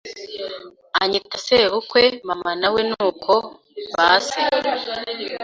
[1.01, 3.33] anyita sebukwe mama na we nuko
[3.95, 4.41] base